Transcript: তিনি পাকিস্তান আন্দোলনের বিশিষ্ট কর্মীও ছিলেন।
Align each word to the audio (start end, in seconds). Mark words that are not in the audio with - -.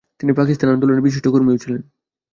তিনি 0.19 0.31
পাকিস্তান 0.33 0.69
আন্দোলনের 0.69 1.01
বিশিষ্ট 1.01 1.25
কর্মীও 1.27 1.61
ছিলেন। 1.63 1.81